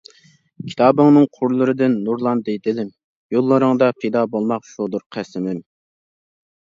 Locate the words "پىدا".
4.01-4.25